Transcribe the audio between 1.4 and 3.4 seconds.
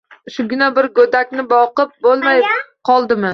boqib bo‘lmay qoldimi?